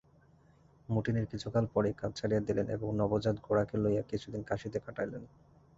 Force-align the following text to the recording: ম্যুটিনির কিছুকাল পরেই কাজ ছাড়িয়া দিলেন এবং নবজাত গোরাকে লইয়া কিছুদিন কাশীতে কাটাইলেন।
ম্যুটিনির 0.89 1.29
কিছুকাল 1.31 1.65
পরেই 1.73 1.95
কাজ 1.97 2.11
ছাড়িয়া 2.15 2.41
দিলেন 2.47 2.67
এবং 2.69 2.87
নবজাত 3.01 3.37
গোরাকে 3.45 3.75
লইয়া 3.77 4.03
কিছুদিন 4.11 4.41
কাশীতে 4.43 4.79
কাটাইলেন। 4.79 5.23